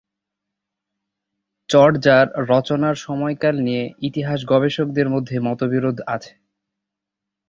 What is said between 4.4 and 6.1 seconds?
গবেষকদের মধ্যে মতবিরোধ